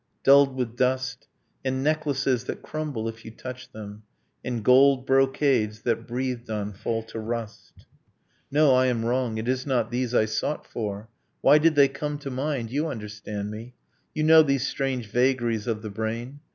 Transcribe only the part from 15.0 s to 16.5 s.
vagaries of the brain!